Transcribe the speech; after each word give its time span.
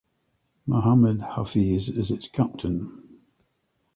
Mohammad 0.65 1.19
Hafeez 1.21 1.87
is 1.95 2.09
its 2.09 2.27
captain. 2.27 3.19